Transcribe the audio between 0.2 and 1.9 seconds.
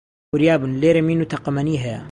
وریا بن، لێرە مین و تەقەمەنی